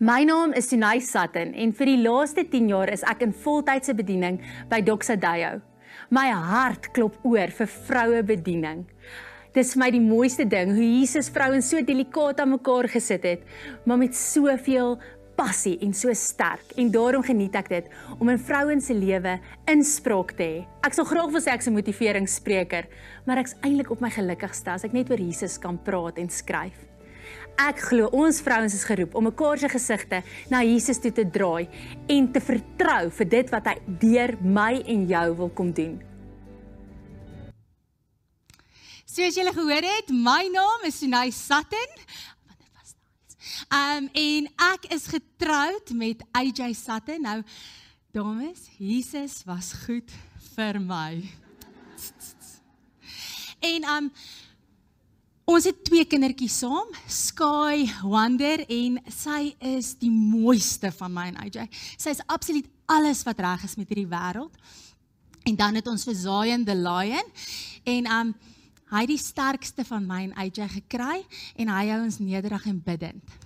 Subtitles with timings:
[0.00, 3.92] My naam is Sunay Sutton en vir die laaste 10 jaar is ek in voltydse
[3.92, 4.38] bediening
[4.70, 5.58] by Doxadayo.
[6.08, 8.86] My hart klop oor vir vroue bediening.
[9.52, 13.44] Dis vir my die mooiste ding hoe Jesus vrouens so delikaat aan mekaar gesit het,
[13.84, 14.96] maar met soveel
[15.36, 19.36] passie en so sterk en daarom geniet ek dit om in vrouens se lewe
[19.68, 20.62] inspraak te hê.
[20.80, 22.88] Ek sal graag wil sê ek's 'n motiveringsspreker,
[23.26, 26.89] maar ek's eintlik op my gelukkigste as ek net oor Jesus kan praat en skryf.
[27.58, 31.68] Ek glo ons vrouens is geroep om mekaar se gesigte na Jesus toe te draai
[32.08, 35.98] en te vertrou vir dit wat hy deur my en jou wil kom doen.
[39.10, 41.96] Soos julle gehoor het, my naam is Sunay Sutton.
[43.74, 47.26] Um en ek is getroud met AJ Sutton.
[47.26, 47.40] Nou
[48.14, 50.14] dames, Jesus was goed
[50.54, 51.18] vir my.
[53.60, 54.12] En um
[55.50, 61.40] Ons het twee kindertjies saam, Sky Wonder en sy is die mooiste van my en
[61.42, 61.64] AJ.
[61.98, 64.54] Sy is absoluut alles wat reg is met hierdie wêreld.
[65.50, 67.34] En dan het ons vir Zion the Lion
[67.82, 68.32] en um
[68.92, 71.18] hy het die sterkste van my en AJ gekry
[71.58, 73.38] en hy hou ons nederig en bidtend.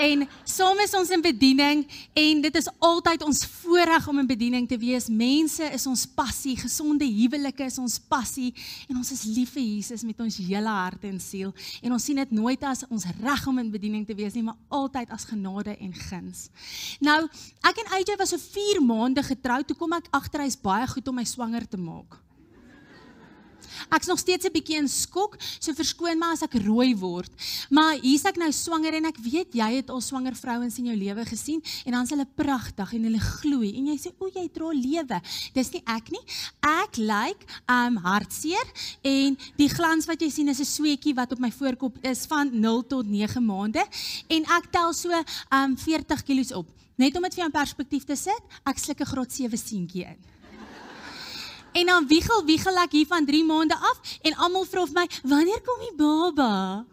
[0.00, 1.82] En saam is ons in bediening
[2.16, 5.10] en dit is altyd ons voorreg om in bediening te wees.
[5.12, 8.48] Mense is ons passie, gesonde huwelike is ons passie
[8.88, 11.52] en ons is lief vir Jesus met ons hele hart en siel.
[11.84, 14.56] En ons sien dit nooit as ons reg om in bediening te wees nie, maar
[14.72, 16.48] altyd as genade en guns.
[17.04, 17.20] Nou,
[17.68, 21.12] ek en AJ was so 4 maande getroud, toe kom ek agter hy's baie goed
[21.12, 22.16] om my swanger te maak.
[23.88, 27.30] Ek's nog steeds 'n bietjie in skok, so verskoon my as ek rooi word.
[27.70, 30.96] Maar hier's ek nou swanger en ek weet jy het al swanger vrouens in jou
[30.96, 34.70] lewe gesien en dan's hulle pragtig en hulle gloei en jy sê o, jy dra
[34.72, 35.20] lewe.
[35.54, 36.24] Dis nie ek nie.
[36.60, 38.66] Ek lyk like, um hartseer
[39.02, 42.50] en die glans wat jy sien is 'n sweetjie wat op my voorkop is van
[42.52, 43.84] 0 tot 9 maande
[44.28, 45.10] en ek tel so
[45.50, 46.66] um 40 kg op.
[46.96, 50.04] Net om dit vir jou in perspektief te sit, ek sluk 'n graad 7 seentjie
[50.04, 50.18] in.
[51.72, 55.06] En dan wiegel wiegel ek hier van 3 maande af en almal vra vir my,
[55.22, 56.84] "Wanneer kom die baba?"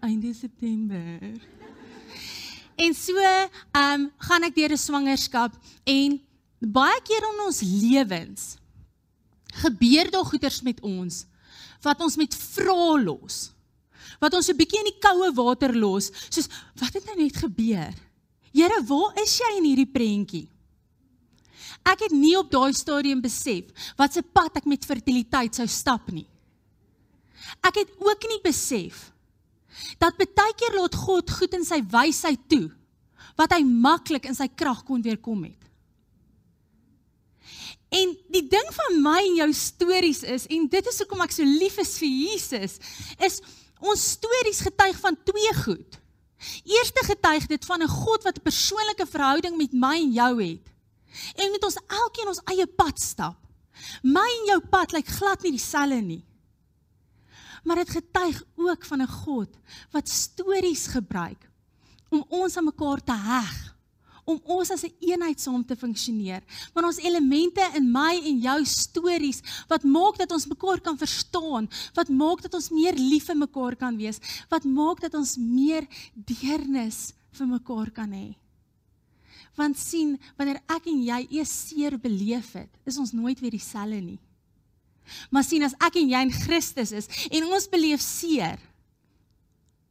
[0.00, 1.20] Einde September.
[2.76, 5.52] En so, ehm, um, gaan ek deur 'n swangerskap
[5.84, 6.20] en
[6.60, 8.56] baie keer in ons lewens
[9.56, 11.24] gebeur daar goeters met ons
[11.84, 13.52] wat ons met vra los.
[14.18, 17.94] Wat ons 'n bietjie in die koue water los, soos wat het nou net gebeur?
[18.52, 20.48] Here, waar is jy in hierdie prentjie?
[21.86, 26.10] Ek het nie op daai stadium besef wat se pad ek met fertiliteit sou stap
[26.10, 26.26] nie.
[27.62, 29.12] Ek het ook nie besef
[30.00, 32.70] dat baie keer laat God goed in sy wysheid toe
[33.36, 35.66] wat hy maklik in sy krag kon weerkom het.
[37.92, 41.46] En die ding van my en jou stories is en dit is hoekom ek so
[41.46, 42.78] lief is vir Jesus,
[43.22, 43.38] is
[43.78, 46.00] ons stories getuig van twee goed.
[46.66, 50.66] Eerste getuig dit van 'n God wat 'n persoonlike verhouding met my en jou het.
[51.36, 53.36] En met ons elkeen ons eie pad stap.
[54.02, 56.24] My en jou pad lyk glad nie dieselfde nie.
[57.66, 59.50] Maar dit getuig ook van 'n God
[59.90, 61.50] wat stories gebruik
[62.08, 63.76] om ons aan mekaar te heg,
[64.24, 66.42] om ons as 'n een eenheid saam te funksioneer.
[66.74, 71.68] Want ons elemente in my en jou stories wat maak dat ons mekaar kan verstaan,
[71.94, 74.18] wat maak dat ons meer lief vir mekaar kan wees,
[74.48, 78.36] wat maak dat ons meer deernis vir mekaar kan hê.
[79.56, 84.00] Want sien, wanneer ek en jy eers seer beleef het, is ons nooit weer dieselfde
[84.00, 84.20] nie.
[85.30, 88.60] Maar sien, as ek en jy in Christus is en ons beleef seer,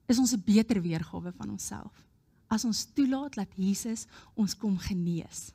[0.06, 1.94] is ons 'n beter weergawe van onsself.
[2.48, 4.06] As ons toelaat dat Jesus
[4.36, 5.52] ons kom genees.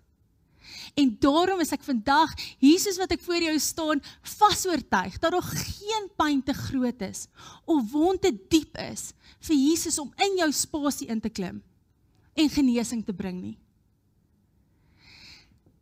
[0.95, 6.11] En daarom is ek vandag Jesus wat ek voor jou staan vasoortuig dat daar geen
[6.17, 7.27] pyn te groot is
[7.65, 11.63] of wond te diep is vir Jesus om in jou spasie in te klim
[12.35, 13.59] en genesing te bring nie.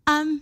[0.08, 0.38] Um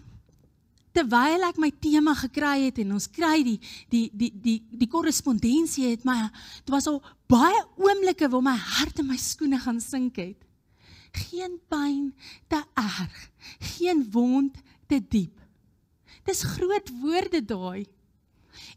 [0.97, 3.59] terwyl ek my tema gekry het en ons kry die
[3.93, 9.03] die die die die korrespondensie het my dit was al baie oomblikke waar my hart
[9.03, 10.39] in my skoene gaan sink het.
[11.17, 12.15] Geen pyn
[12.49, 13.19] te erg,
[13.77, 14.57] geen wond
[14.89, 15.37] te diep.
[16.27, 17.87] Dis groot woorde daai.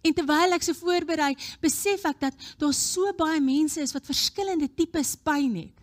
[0.03, 1.33] En terwyl ek so voorberei,
[1.63, 5.78] besef ek dat daar so baie mense is wat verskillende tipes pyn het.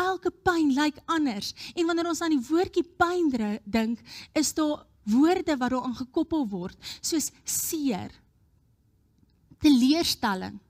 [0.00, 3.30] Elke pyn lyk anders en wanneer ons aan die woordjie pyn
[3.64, 4.00] dink,
[4.34, 8.12] is daar woorde wat daaraan gekoppel word, soos seer,
[9.62, 10.60] teleurstelling,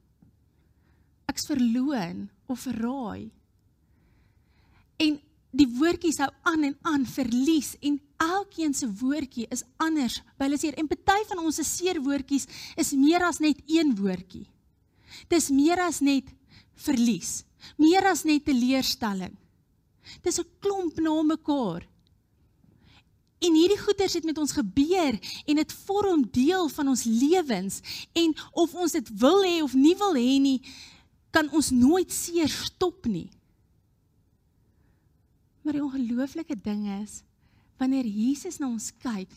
[1.29, 3.31] ek's verloon of verraai.
[5.01, 5.19] En
[5.53, 10.21] die woordjies hou aan en aan verlies en elkeen se woordjie is anders.
[10.41, 12.49] Hulle sê en party van ons se seer woordjies
[12.81, 14.47] is meer as net een woordjie.
[15.29, 16.31] Dis meer as net
[16.75, 17.45] verlies.
[17.77, 19.37] Meer as net 'n teleurstelling.
[20.23, 21.87] Dis 'n klomp na mekaar.
[23.43, 27.81] En hierdie goeters het met ons gebeur en dit vorm deel van ons lewens
[28.13, 30.61] en of ons dit wil hê of nie wil hê nie,
[31.31, 33.31] kan ons nooit seer stop nie.
[35.63, 37.23] Maar die ongelooflike ding is
[37.81, 39.33] wanneer Jesus na ons kyk,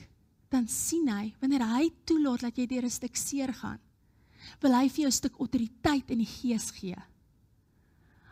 [0.53, 3.79] dan sien hy wanneer hy toelaat dat jy deur 'n stuk seer gaan,
[4.61, 6.97] wil hy vir jou 'n stuk autoriteit in die gees gee.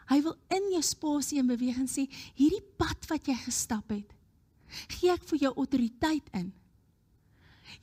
[0.10, 4.10] Hy wil in jou spasie en beweging sê, hierdie pad wat jy gestap het,
[4.98, 6.52] gee ek vir jou autoriteit in.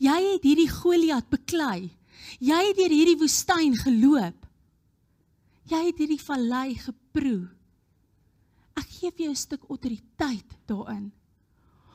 [0.01, 1.91] Jy het hierdie Goliat beklei.
[2.41, 4.47] Jy het deur hierdie woestyn geloop.
[5.71, 7.49] Jy het hierdie vallei geproe.
[8.79, 11.13] Ek gee vir jou 'n stuk autoriteit daarin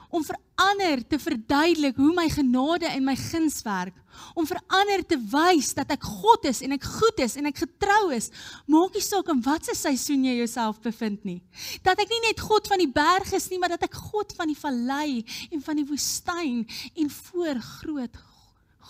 [0.10, 3.96] om vir ander te verduidelik hoe my genade en my guns werk,
[4.36, 7.64] om vir ander te wys dat ek God is en ek goed is en ek
[7.66, 8.30] getrou is,
[8.72, 11.42] maak nie saak in watter seisoen jy jouself bevind nie.
[11.84, 14.52] Dat ek nie net God van die berg is nie, maar dat ek God van
[14.52, 16.64] die vallei en van die woestyn
[16.96, 18.24] en voor groot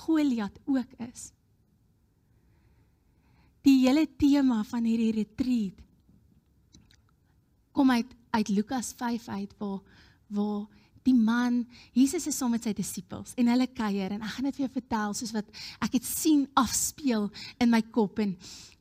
[0.06, 1.32] Goliat ook is.
[3.66, 5.82] Die hele tema van hierdie retreat
[7.76, 9.80] kom uit uit Lukas 5 uit waar
[10.36, 10.66] waar
[11.06, 11.62] die man,
[11.94, 14.72] Jesus is saam met sy disippels en hulle kuier en ek gaan dit vir jou
[14.80, 17.28] vertel soos wat ek dit sien afspeel
[17.62, 18.34] in my kop en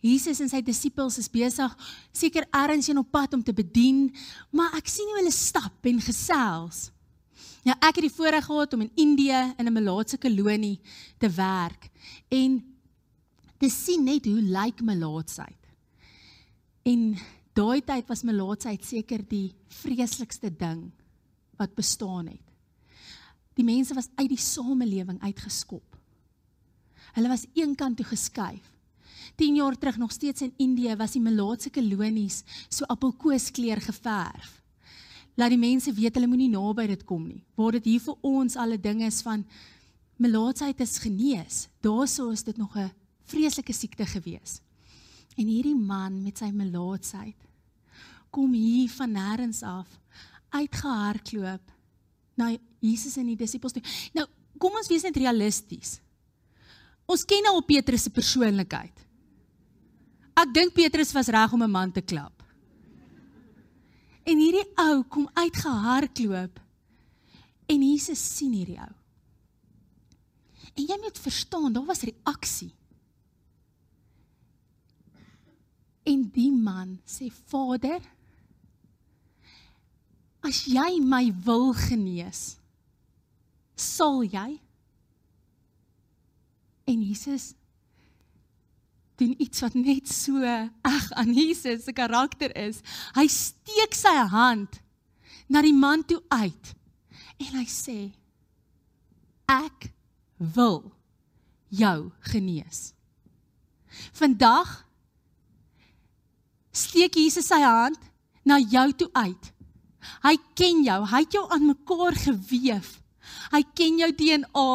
[0.05, 1.77] Jesus en sy disippels is besig
[2.17, 4.09] seker ergens in op pad om te bedien,
[4.53, 6.91] maar ek sien hoe hulle stap en gesels.
[7.65, 10.81] Ja, ek het die voorreg gehad om in Indië in 'n melaatse kolonie
[11.19, 11.89] te werk
[12.29, 12.61] en
[13.59, 15.61] te sien net hoe lyk melaatsheid.
[16.85, 17.17] En
[17.55, 20.93] daai tyd was melaatsheid seker die vreeslikste ding
[21.57, 22.43] wat bestaan het.
[23.55, 25.97] Die mense was uit die samelewing uitgeskop.
[27.15, 28.73] Hulle was eenkant toe geskuif.
[29.37, 34.61] 10 jaar terug nog steeds in Indië was die melaatse kolonies so appelkoeskleur geverf.
[35.35, 37.43] Laat die mense weet hulle moenie naby dit kom nie.
[37.59, 39.43] Waar dit hier vir ons alle dinge is van
[40.23, 41.65] melaatsheid is genees.
[41.83, 42.93] Daarso is dit nog 'n
[43.25, 44.61] vreeslike siekte gewees.
[45.37, 47.37] En hierdie man met sy melaatsheid
[48.31, 49.89] kom hier van nêrens af
[50.55, 51.73] uitgehardloop
[52.39, 52.53] na
[52.85, 53.83] Jesus en die disippels toe.
[54.17, 54.27] Nou,
[54.61, 55.99] kom ons wees net realisties.
[57.11, 59.03] Ons ken nou Petrus se persoonlikheid.
[60.35, 62.43] Ek dink Petrus was reg om 'n man te klap.
[64.25, 66.61] En hierdie ou kom uitgehardloop
[67.69, 68.95] en Jesus sien hierdie ou.
[70.75, 72.73] En jy moet verstaan, daar was reaksie.
[76.05, 78.01] En die man sê: "Vader,
[80.45, 82.57] as jy my wil genees,
[83.75, 84.61] sal jy?
[86.85, 87.55] En Jesus
[89.17, 90.43] doen iets wat net so
[90.83, 92.83] ag aan Jesus se karakter is.
[93.17, 94.81] Hy steek sy hand
[95.49, 96.75] na die man toe uit
[97.41, 97.99] en hy sê
[99.51, 99.89] ek
[100.55, 100.91] wil
[101.75, 102.93] jou genees.
[104.15, 104.83] Vandag
[106.75, 108.01] steek Jesus sy hand
[108.45, 109.54] na jou toe uit
[110.25, 111.01] Hy ken jou.
[111.11, 112.83] Hy het jou aan mekaar gewewe.
[113.55, 114.71] Hy ken jou DNA.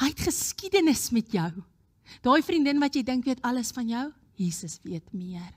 [0.00, 1.50] Hy het geskiedenis met jou.
[2.24, 4.06] Daai vriendin wat jy dink weet alles van jou,
[4.40, 5.52] Jesus weet meer.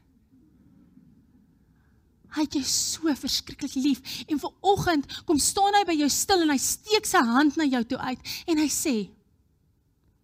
[2.34, 6.46] Hy het jou so verskriklik lief en ver oggend kom staan hy by jou stil
[6.46, 8.96] en hy steek sy hand na jou toe uit en hy sê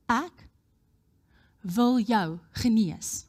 [0.10, 0.46] ek
[1.62, 3.29] wil jou genees.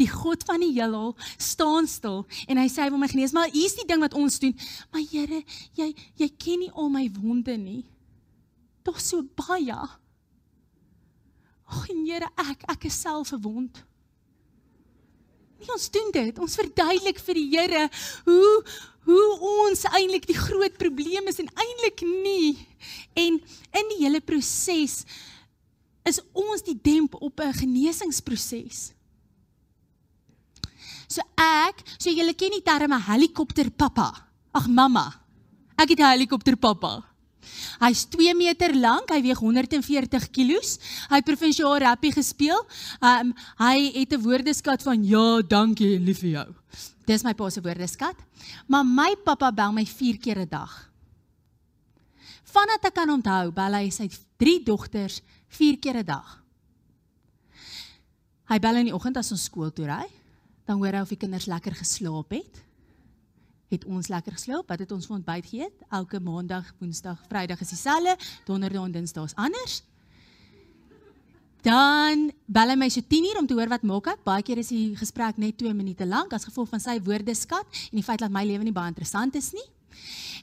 [0.00, 3.50] Die God van die heelal staan stil en hy sê hy wil my genees, maar
[3.52, 4.54] hier's die ding wat ons doen.
[4.92, 5.42] Maar Here,
[5.78, 5.88] jy
[6.20, 7.82] jy ken nie al my wonde nie.
[8.86, 9.78] Tog so baie.
[11.72, 13.84] Ag Here, ek ek is self verwond.
[15.62, 16.38] Nie ons doen dit.
[16.42, 17.84] Ons verduidelik vir die Here
[18.26, 18.54] hoe
[19.02, 19.28] hoe
[19.66, 22.54] ons eintlik die groot probleem is en eintlik nie.
[23.18, 23.38] En
[23.80, 25.00] in die hele proses
[26.06, 28.92] is ons die demp op 'n genesingsproses.
[31.12, 34.08] So ek, so julle ken die terme helikopter pappa.
[34.56, 35.10] Ag mamma.
[35.76, 37.04] Ek het 'n helikopter pappa.
[37.80, 40.52] Hy's 2 meter lank, hy weeg 140 kg.
[41.10, 42.60] Hy het provinsiaal rugby gespeel.
[43.00, 46.54] Um hy het 'n woordeskat van ja, dankie, lief vir jou.
[47.06, 48.16] Dis my pa se woordeskat.
[48.66, 50.90] Maar my pappa bel my 4 keer 'n dag.
[52.44, 56.42] Vandat ek kan onthou, bel hy sy drie dogters 4 keer 'n dag.
[58.48, 60.21] Hy bel in die oggend as ons skool toe ry
[60.72, 62.60] dan hoor hy of die kinders lekker geslaap het.
[63.72, 64.68] Het ons lekker geslaap?
[64.68, 65.86] Wat het ons vir ontbyt geëet?
[65.92, 68.16] Elke maandag, woensdag, vrydag is dieselfde,
[68.48, 69.80] donderdag en dinsdag is anders.
[71.62, 74.24] Dan bel hy my so 10uur om te hoor wat maak ek.
[74.26, 78.00] Baie keer is die gesprek net 2 minute lank as gevolg van sy woordeskat en
[78.00, 79.68] die feit dat my lewe nie baie interessant is nie.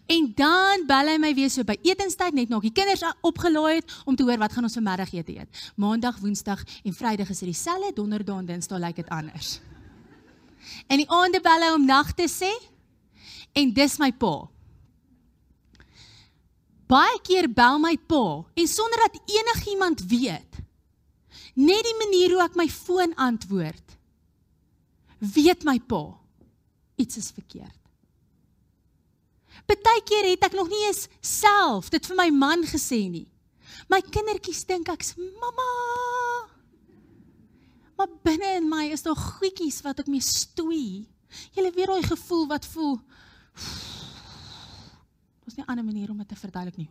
[0.10, 3.98] En dan bel hy my weer so by etenstyd net nog die kinders opgelaai het
[4.10, 5.66] om te hoor wat gaan ons vir middagete eet.
[5.78, 9.60] Maandag, Woensdag en Vrydag is dit dieselfde, Donderdag en Dinsdag lyk dit anders.
[10.88, 12.52] En die aande bel hy om nag te sê
[13.58, 14.34] en dis my pa.
[16.90, 18.24] Baie keer bel my pa
[18.54, 20.62] en sonder dat enigiemand weet,
[21.54, 23.98] net die manier hoe ek my foon antwoord,
[25.20, 26.04] weet my pa
[27.00, 27.76] iets is verkeerd.
[29.70, 33.28] Partykeer het ek nog nie eens self dit vir my man gesê nie.
[33.90, 35.70] My kindertjies dink ek's mamma.
[38.00, 41.04] Maar binne in my is daar goedjies wat ek mee stoei.
[41.52, 42.96] Jy weet daai gevoel wat voel.
[45.44, 46.90] Daar's nie 'n ander manier om dit te verduidelik nie.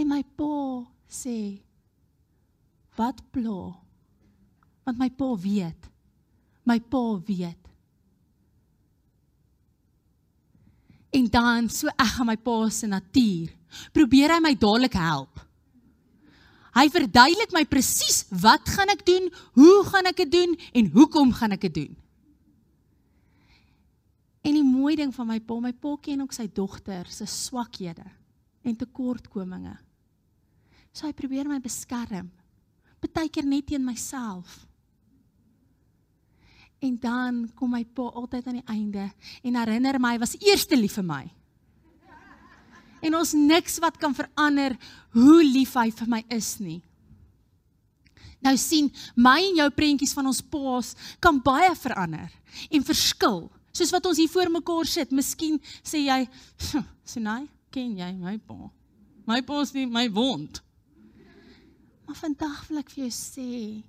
[0.00, 1.60] En my pa sê
[2.96, 3.76] wat pla?
[4.84, 5.90] Want my pa weet.
[6.64, 7.68] My pa weet.
[11.10, 13.52] En dan so ek aan my pa se natuur,
[13.92, 15.49] probeer hy my dadelik help.
[16.80, 19.26] Hy verduidelik my presies wat gaan ek doen,
[19.58, 21.96] hoe gaan ek dit doen en hoekom gaan ek dit doen.
[24.40, 28.06] En die mooi ding van my pa, my pa ken ook sy dogter se swakhede
[28.64, 29.74] en tekortkominge.
[30.96, 32.30] So hy probeer my beskerm.
[33.00, 34.62] Partykeer net teen myself.
[36.80, 39.04] En dan kom my pa altyd aan die einde
[39.44, 41.22] en herinner my was eerste lief vir my.
[43.00, 44.76] En ons niks wat kan verander
[45.16, 46.80] hoe lief hy vir my is nie.
[48.40, 52.30] Nou sien, my en jou prentjies van ons paas kan baie verander
[52.70, 53.48] en verskil.
[53.72, 56.28] Soos wat ons hier voor mekaar sit, miskien sê jy,
[57.04, 58.70] "Sinai, ken jy my pa?
[59.26, 60.62] My pa is nie my wond."
[62.06, 63.82] Maar vandag wil ek vir jou sê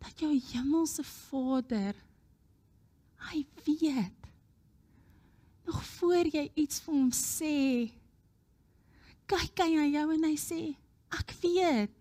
[0.00, 1.94] dat jou hemelse Vader
[3.18, 4.14] Hy weet.
[5.64, 7.90] Nog voor jy iets vir hom sê,
[9.28, 10.62] kyk hy na jou en hy sê,
[11.14, 11.94] ek weet.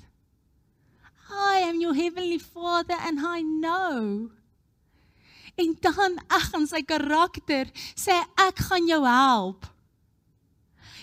[1.27, 4.31] I am your heavenly father and I know.
[5.57, 9.65] En dan ag aan sy karakter sê ek gaan jou help.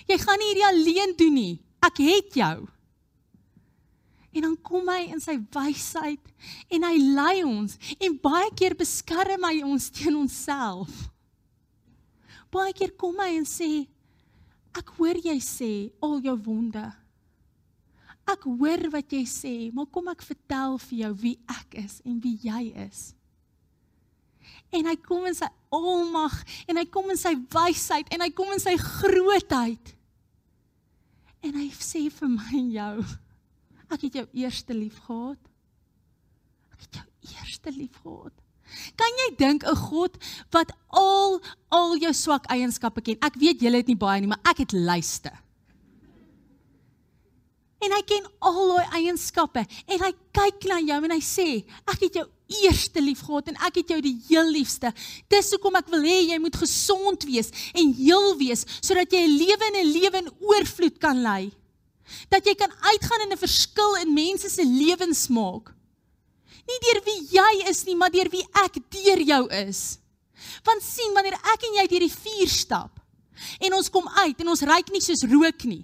[0.09, 1.54] Jy gaan nie hierdie alleen doen nie.
[1.85, 2.57] Ek het jou.
[4.35, 6.23] En dan kom hy in sy wysheid
[6.75, 10.90] en hy lei ons en baie keer beskerm hy ons teen onsself.
[12.54, 13.85] Baie keer kom hy en sê
[14.78, 16.85] ek hoor jy sê al jou wonde.
[18.31, 22.16] Ek hoor wat jy sê, maar kom ek vertel vir jou wie ek is en
[22.25, 23.12] wie jy is.
[24.75, 26.37] En hy kom in sy almag
[26.69, 29.93] en hy kom in sy wysheid en hy kom in sy grootheid.
[31.45, 33.04] En hy sê vir my en jou
[33.93, 35.50] Ek het jou eerste lief gehad.
[36.75, 38.44] Ek het jou eerste lief gehad.
[38.97, 40.16] Kan jy dink 'n God
[40.50, 41.40] wat al
[41.71, 43.19] al jou swak eienskappe ken?
[43.21, 45.33] Ek weet julle het nie baie nie, maar ek het lyste.
[47.85, 52.07] En hy ken al daai eienskappe en hy kyk na jou en hy sê, ek
[52.07, 52.25] het jou
[52.64, 54.93] eerste lief gehad en ek het jou die heel liefste.
[55.28, 59.37] Dis hoekom ek wil hê jy moet gesond wees en heel wees sodat jy 'n
[59.37, 61.52] lewe en 'n lewe in oorvloed kan lei
[62.28, 65.73] dat jy kan uitgaan en 'n verskil in mense se lewens maak.
[66.64, 69.83] Nie deur wie jy is nie, maar deur wie ek deur jou is.
[70.64, 73.00] Want sien, wanneer ek en jy deur die vuur stap
[73.61, 75.83] en ons kom uit en ons ryk nie soos rook nie,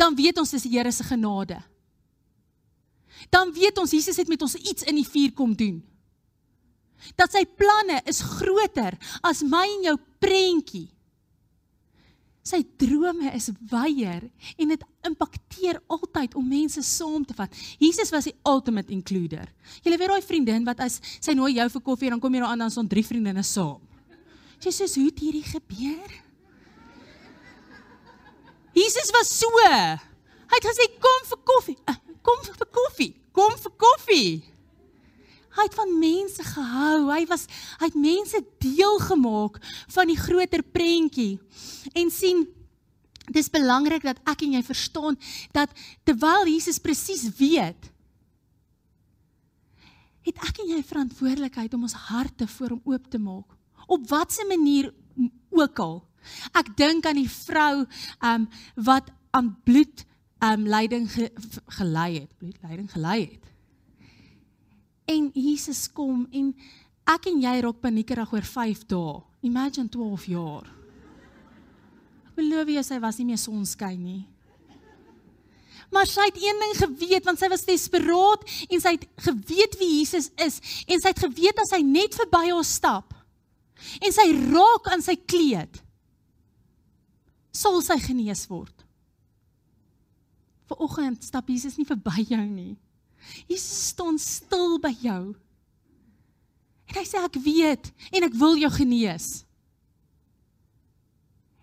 [0.00, 1.58] dan weet ons dis die Here se genade.
[3.30, 5.82] Dan weet ons Jesus het met ons iets in die vuur kom doen.
[7.18, 10.88] Dat sy planne is groter as my en jou prentjie.
[12.44, 14.26] Sy drome is wyer
[14.60, 17.48] en dit impakteer altyd om mense saam te vat.
[17.80, 19.48] Jesus was die ultimate includer.
[19.80, 22.44] Jy weet daai vriendin wat as sy nooi jou vir koffie en dan kom jy
[22.44, 23.80] daar aan dan son drie vriendinne saam.
[24.60, 26.20] Jy sê hoe het hierdie gebeur?
[28.74, 29.64] Jesus was so.
[29.64, 31.78] Hy het gesê kom vir koffie.
[31.88, 33.12] Eh, kom vir koffie.
[33.32, 34.53] Kom vir koffie.
[35.54, 36.98] Hy het van mense gehou.
[37.12, 37.46] Hy was
[37.78, 39.60] hy het mense deel gemaak
[39.94, 41.38] van die groter prentjie.
[41.94, 42.46] En sien
[43.32, 45.16] dis belangrik dat ek en jy verstaan
[45.56, 45.72] dat
[46.04, 47.90] terwyl Jesus presies weet
[50.24, 53.56] het ek en jy verantwoordelikheid om ons harte voor hom oop te maak.
[53.86, 54.90] Op watter manier
[55.52, 55.98] ook al.
[56.56, 57.84] Ek dink aan die vrou
[58.24, 58.46] um
[58.88, 60.04] wat aan bloed
[60.44, 61.28] um lyding ge,
[61.78, 63.53] gelei het, bloedlyding gelei het.
[65.04, 66.52] En Jesus kom en
[67.14, 69.18] ek en jy raak paniekerig oor 5 dae.
[69.44, 70.68] Imagine 12 jaar.
[72.30, 74.22] Ek beloof jy sy was nie meer sonskyn nie.
[75.92, 79.90] Maar sy het een ding geweet want sy was desperaat en sy het geweet wie
[79.98, 80.56] Jesus is
[80.88, 83.12] en sy het geweet as hy net verby haar stap
[84.00, 85.82] en sy raak aan sy kleed
[87.54, 88.74] sal sy genees word.
[90.72, 92.74] Vanoggend stap Jesus nie verby jou nie.
[93.46, 95.34] Jesus staan stil by jou.
[96.90, 99.44] En hy sê ek weet en ek wil jou genees.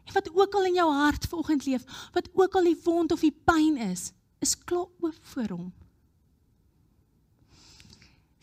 [0.08, 3.24] En wat ook al in jou hart vanoggend leef, wat ook al die wond of
[3.24, 4.10] die pyn is,
[4.44, 5.70] is klaar oop voor hom.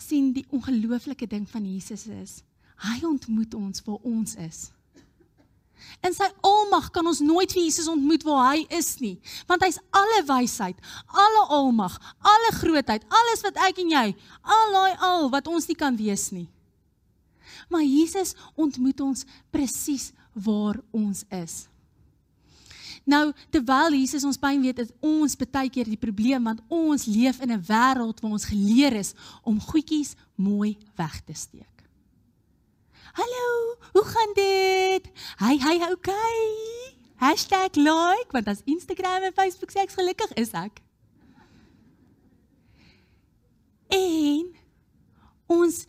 [0.09, 2.39] sien die ongelooflike ding van Jesus is,
[2.81, 4.61] hy ontmoet ons waar ons is.
[6.05, 9.17] In sy almag kan ons nooit vir Jesus ontmoet waar hy is nie,
[9.49, 10.77] want hy's alle wysheid,
[11.09, 14.07] alle almag, alle grootheid, alles wat ek en jy,
[14.43, 16.49] al daai al wat ons nie kan wees nie.
[17.69, 21.67] Maar Jesus ontmoet ons presies waar ons is.
[23.09, 27.41] Nou terwyl Jesus ons pyn weet, is ons baie keer die probleem want ons leef
[27.41, 31.78] in 'n wêreld waar ons geleer is om goedjies mooi weg te steek.
[33.13, 35.11] Hallo, hoe gaan dit?
[35.39, 36.39] Hy hy okay.
[37.75, 40.83] #like want as Instagram en Facebook sê ek gelukkig is ek.
[43.89, 44.55] En
[45.47, 45.85] ons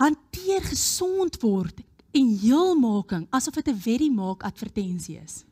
[0.00, 1.82] hanteer gesond word
[2.16, 5.44] en heelmaking asof dit 'n very maak advertensie is.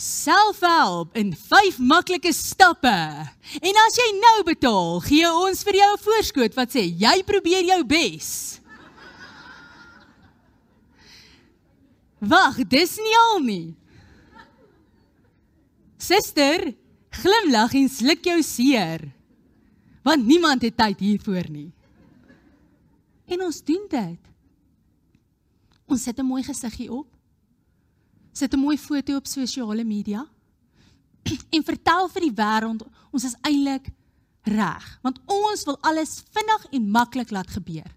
[0.00, 2.96] Selfhelp in 5 maklike stappe.
[3.60, 7.64] En as jy nou betaal, gee ons vir jou 'n voorskot wat sê jy probeer
[7.68, 8.60] jou bes.
[12.20, 13.76] Wag, dis nie al nie.
[15.98, 16.74] Suster,
[17.10, 19.12] glimlag en sluk jou seer.
[20.02, 21.72] Want niemand het tyd hiervoor nie.
[23.28, 24.20] En ons doen dit.
[25.86, 27.19] Ons sit 'n mooi gesiggie op
[28.40, 30.26] sit 'n mooi foto op sosiale media
[31.54, 33.90] en vertel vir die wêreld ons is eintlik
[34.48, 37.90] reg want ons wil alles vinnig en maklik laat gebeur.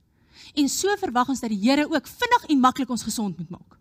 [0.53, 3.77] En so verwag ons dat die Here ook vinnig en maklik ons gesond moet maak.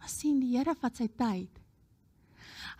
[0.00, 1.52] Maar sien die Here vat sy tyd.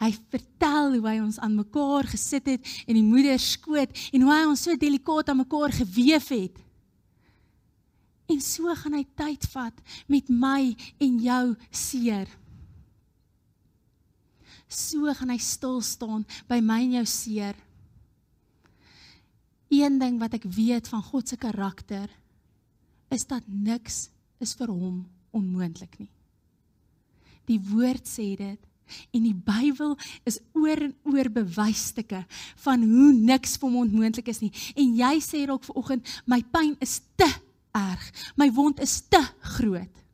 [0.01, 4.33] Hy vertel hoe hy ons aan mekaar gesit het en die moeder skoot en hoe
[4.33, 6.59] hy ons so delikaat aan mekaar gewewe het.
[8.27, 9.77] En so gaan hy tyd vat
[10.11, 12.27] met my en jou seer.
[14.69, 17.57] So gaan hy stil staan by my en jou seer.
[19.73, 22.11] Een ding wat ek weet van God se karakter
[23.11, 24.07] is dat niks
[24.43, 26.11] is vir hom onmoontlik nie.
[27.47, 28.63] Die woord sê dit
[29.15, 32.23] en die Bybel is oor en oor bewysstukke
[32.63, 34.53] van hoe niks vir hom onmoontlik is nie.
[34.79, 37.29] En jy sê dalk vanoggend my pyn is te
[37.77, 38.07] erg.
[38.39, 39.23] My wond is te
[39.57, 40.06] groot.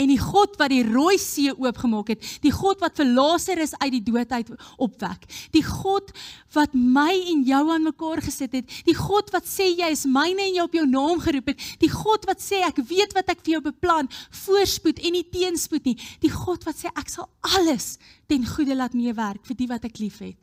[0.00, 3.90] En die God wat die Rooi See oopgemaak het, die God wat vir Lazarus uit
[3.92, 4.48] die dood uit
[4.80, 6.10] opwek, die God
[6.56, 10.48] wat my en jou aan mekaar gesit het, die God wat sê jy is myne
[10.48, 13.44] en jy op jou naam geroep het, die God wat sê ek weet wat ek
[13.44, 14.08] vir jou beplan,
[14.44, 17.94] voorspoed en nie teenspoed nie, die God wat sê ek sal alles
[18.30, 20.40] ten goeie laat meewerk vir die wat ek liefhet.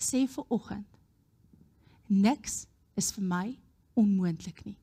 [0.00, 0.86] Sê vir oggend
[2.10, 2.64] niks
[2.98, 3.44] is vir my
[3.94, 4.74] onmoontlik nie.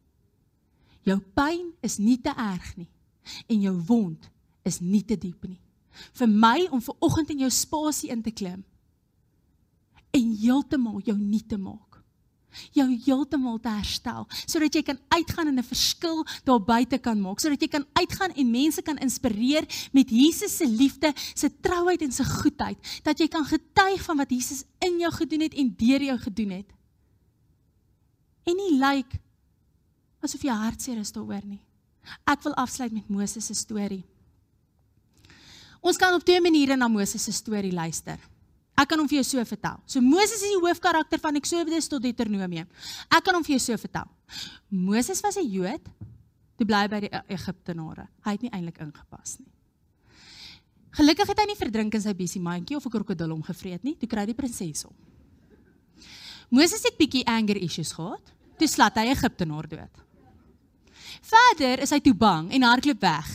[1.04, 2.88] Jou pyn is nie te erg nie
[3.48, 4.30] en jou wond
[4.68, 5.60] is nie te diep nie.
[6.18, 8.64] Vir my om ver oggend in jou spasie in te klim
[10.16, 11.84] en heeltemal jou nie te maak.
[12.74, 17.40] Jou heeltemal te herstel sodat jy kan uitgaan en 'n verskil daar buite kan maak,
[17.40, 22.12] sodat jy kan uitgaan en mense kan inspireer met Jesus se liefde, se trouheid en
[22.12, 26.02] se goedheid, dat jy kan getuig van wat Jesus in jou gedoen het en deur
[26.02, 26.74] jou gedoen het.
[28.44, 29.20] En nie lyk like
[30.20, 31.67] asof jy hartseer is daaroor nie.
[32.26, 34.04] Ek wil afsluit met Moses se storie.
[35.82, 38.18] Ons kan op twee maniere na Moses se storie luister.
[38.78, 39.80] Ek kan hom vir jou so vertel.
[39.90, 42.68] So Moses is die hoofkarakter van Eksodus tot Deuteronomium.
[43.10, 44.06] Ek kan hom vir jou so vertel.
[44.70, 45.82] Moses was 'n Jood,
[46.58, 48.08] toe bly by die e- Egiptenare.
[48.24, 49.52] Hy het nie eintlik ingepas nie.
[50.92, 53.96] Gelukkig het hy nie verdrink in sy besie mandjie of 'n krokodil hom gevreet nie.
[53.96, 54.94] Toe kry die prinses hom.
[56.50, 58.22] Moses het bietjie anger issues gehad.
[58.58, 60.07] Toe slat hy Egiptenaar dood.
[61.22, 63.30] Verder is hy toe bang en hardloop weg.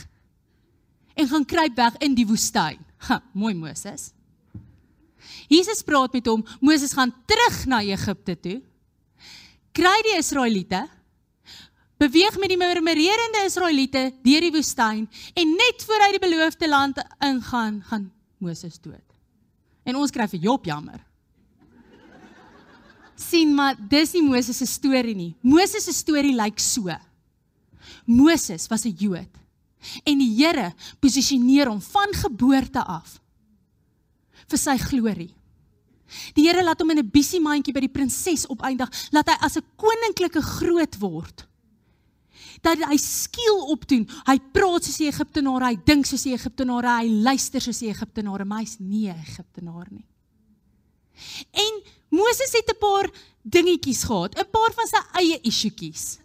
[1.15, 2.81] En gaan kruip weg in die woestyn.
[3.03, 4.13] Ha, mooi Moses.
[5.51, 6.45] Jesus praat met hom.
[6.63, 8.61] Moses gaan terug na Egipte toe.
[9.75, 10.85] Kry die Israeliete
[11.99, 15.07] beweeg met die murmurerende Israeliete deur die woestyn
[15.39, 18.07] en net voor hy die beloofde land ingaan, gaan
[18.43, 19.05] Moses dood.
[19.87, 21.01] En ons kry vir Job jammer.
[23.23, 25.33] sien maar dis nie Moses se storie nie.
[25.43, 26.91] Moses se storie lyk so.
[28.07, 29.31] Moses was 'n Jood.
[30.05, 33.21] En die Here posisioneer hom van geboorte af
[34.49, 35.35] vir sy glorie.
[36.37, 39.57] Die Here laat hom in 'n busy mandjie by die prinses opeindig, laat hy as
[39.57, 41.47] 'n koninklike groot word.
[42.63, 44.07] Dat hy skiel opdoen.
[44.27, 48.45] Hy praat soos die Egiptenare, hy dink soos die Egiptenare, hy luister soos die Egiptenare,
[48.45, 50.05] maar hy's nie 'n Egiptenaar nie.
[51.51, 53.11] En Moses het 'n paar
[53.43, 56.19] dingetjies gehad, 'n paar van sy eie issuetjies.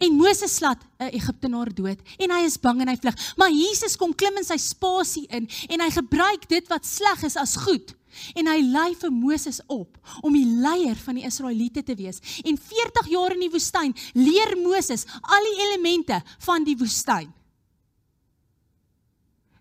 [0.00, 3.16] En Moses slaat 'n Egiptenaar dood en hy is bang en hy vlug.
[3.36, 7.36] Maar Jesus kom klim in sy spasie in en hy gebruik dit wat sleg is
[7.36, 7.94] as goed.
[8.34, 12.20] En hy lei vir Moses op om die leier van die Israeliete te wees.
[12.44, 17.28] En 40 jaar in die woestyn leer Moses al die elemente van die woestyn.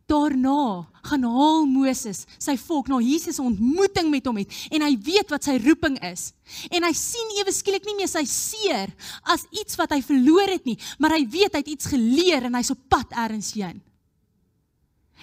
[0.09, 5.29] Daarna gaan haal Moses sy volk na Jesus ontmoeting met hom het en hy weet
[5.29, 6.31] wat sy roeping is.
[6.73, 8.89] En hy sien ewe skielik nie meer sy seer
[9.29, 12.57] as iets wat hy verloor het nie, maar hy weet hy het iets geleer en
[12.57, 13.77] hy's op pad ergens heen.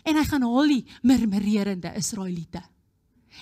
[0.07, 2.63] En hy gaan haal die murmurerende Israeliete.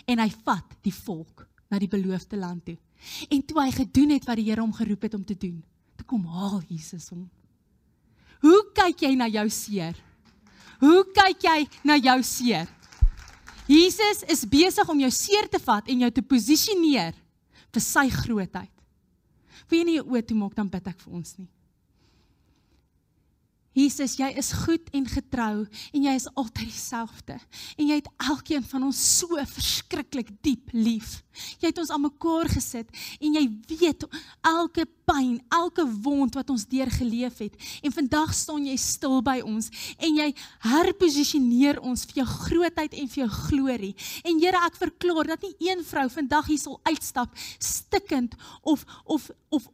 [0.09, 2.79] En hy vat die volk na die beloofde land toe.
[3.29, 5.59] En toe hy gedoen het wat die Here hom geroep het om te doen,
[5.99, 7.27] toe kom haal Jesus hom.
[8.45, 9.97] Hoe kyk jy na jou seer?
[10.85, 12.69] Hoe kyk jy na jou seer?
[13.65, 17.15] Jesus is besig om jou seer te vat en jou te posisioneer
[17.73, 18.73] vir sy grootheid.
[19.73, 21.49] Wie nie jou oë toe maak dan bid ek vir ons nie.
[23.75, 27.39] Jesus, jy is goed en getrou en jy is altyd dieselfde.
[27.75, 31.19] En jy het elkeen van ons so verskriklik diep lief.
[31.59, 34.07] Jy het ons aan mekaar gesit en jy weet
[34.47, 37.59] elke pyn, elke wond wat ons deurgeleef het.
[37.83, 40.31] En vandag staan jy stil by ons en jy
[40.69, 43.95] herposisioneer ons vir jou grootheid en vir jou glorie.
[44.23, 49.31] En Here, ek verklaar dat nie een vrou vandag hier sal uitstap stikkend of of
[49.49, 49.67] of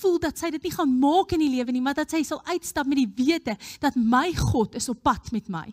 [0.00, 2.42] voel dat sy dit nie gaan maak in die lewe nie, maar dat sy sal
[2.48, 5.66] uitstap met die wete dat my God is op pad met my.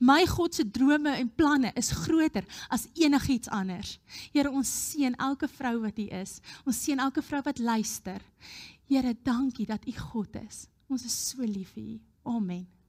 [0.00, 3.96] My God se drome en planne is groter as enigiets anders.
[4.32, 6.40] Here, ons seën elke vrou wat hier is.
[6.66, 8.20] Ons seën elke vrou wat luister.
[8.90, 10.66] Here, dankie dat U God is.
[10.92, 11.98] Ons is so lief vir U.
[12.36, 12.81] Amen.